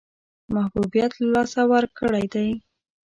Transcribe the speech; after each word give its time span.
محبوبیت 0.55 1.11
له 1.19 1.27
لاسه 1.33 1.61
ورکړی 1.73 2.25
دی. 2.33 2.47